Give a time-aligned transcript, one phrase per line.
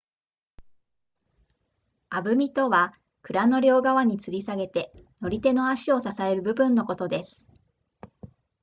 [0.57, 0.65] 鐙
[2.09, 7.45] あぶみとは鞍の両側に吊り下げて乗り手の足を支える部分のことです